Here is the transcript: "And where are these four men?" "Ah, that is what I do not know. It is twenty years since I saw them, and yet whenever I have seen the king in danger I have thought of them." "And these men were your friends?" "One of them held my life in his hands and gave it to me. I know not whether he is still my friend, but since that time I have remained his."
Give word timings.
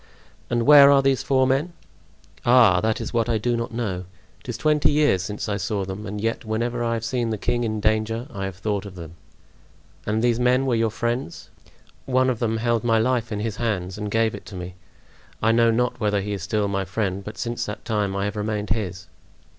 "And 0.49 0.63
where 0.65 0.89
are 0.89 1.03
these 1.03 1.21
four 1.21 1.45
men?" 1.45 1.73
"Ah, 2.43 2.81
that 2.81 2.99
is 2.99 3.13
what 3.13 3.29
I 3.29 3.37
do 3.37 3.55
not 3.55 3.71
know. 3.71 4.05
It 4.39 4.49
is 4.49 4.57
twenty 4.57 4.91
years 4.91 5.21
since 5.21 5.47
I 5.47 5.57
saw 5.57 5.85
them, 5.85 6.07
and 6.07 6.19
yet 6.19 6.43
whenever 6.43 6.83
I 6.83 6.95
have 6.95 7.05
seen 7.05 7.29
the 7.29 7.37
king 7.37 7.63
in 7.63 7.79
danger 7.79 8.25
I 8.33 8.45
have 8.45 8.55
thought 8.55 8.87
of 8.87 8.95
them." 8.95 9.13
"And 10.07 10.23
these 10.23 10.39
men 10.39 10.65
were 10.65 10.73
your 10.73 10.89
friends?" 10.89 11.51
"One 12.07 12.31
of 12.31 12.39
them 12.39 12.57
held 12.57 12.83
my 12.83 12.97
life 12.97 13.31
in 13.31 13.41
his 13.41 13.57
hands 13.57 13.95
and 13.99 14.09
gave 14.09 14.33
it 14.33 14.47
to 14.47 14.55
me. 14.55 14.73
I 15.39 15.51
know 15.51 15.69
not 15.69 15.99
whether 15.99 16.21
he 16.21 16.33
is 16.33 16.41
still 16.41 16.67
my 16.67 16.83
friend, 16.83 17.23
but 17.23 17.37
since 17.37 17.67
that 17.67 17.85
time 17.85 18.15
I 18.15 18.25
have 18.25 18.35
remained 18.35 18.71
his." 18.71 19.05